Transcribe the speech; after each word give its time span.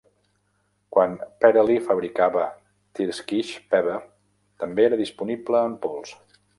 Quan 0.95 1.13
Perelly 1.45 1.75
fabricava 1.91 2.47
Tyrkisk 3.01 3.71
Peber, 3.75 4.01
també 4.65 4.91
era 4.91 5.03
disponible 5.07 5.67
en 5.71 5.81
pols. 5.87 6.21